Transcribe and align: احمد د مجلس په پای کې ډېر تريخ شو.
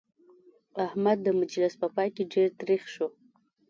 احمد 0.85 1.17
د 1.23 1.27
مجلس 1.39 1.73
په 1.81 1.87
پای 1.95 2.09
کې 2.15 2.23
ډېر 2.33 2.49
تريخ 2.59 2.83
شو. 2.93 3.07